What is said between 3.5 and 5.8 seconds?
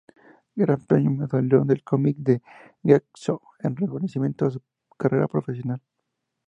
en reconocimiento a su carrera profesional.